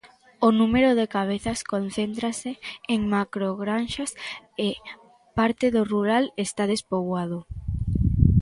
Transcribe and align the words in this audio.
O 0.47 0.49
número 0.59 0.89
de 0.99 1.05
cabezas 1.15 1.59
concéntrase 1.73 2.51
en 2.93 2.99
macrogranxas 3.13 4.11
e 4.67 4.69
parte 5.37 5.65
do 5.75 5.81
rural 5.93 6.23
está 6.45 6.63
despoboado. 6.73 7.39